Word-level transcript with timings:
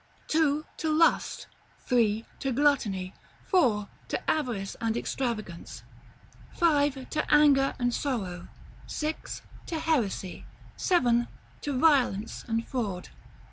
2. 0.29 0.65
To 0.77 0.91
Lust. 0.91 1.45
3. 1.85 2.25
To 2.39 2.51
Gluttony. 2.51 3.13
4. 3.45 3.87
To 4.07 4.19
Avarice 4.31 4.75
and 4.81 4.97
Extravagance. 4.97 5.83
5. 6.55 7.07
To 7.11 7.31
Anger 7.31 7.75
and 7.77 7.93
Sorrow. 7.93 8.47
6. 8.87 9.43
To 9.67 9.77
Heresy. 9.79 10.43
7. 10.75 11.27
To 11.61 11.77
Violence 11.77 12.43
and 12.47 12.65
Fraud. 12.67 13.09